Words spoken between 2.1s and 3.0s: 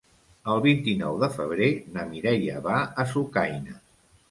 Mireia va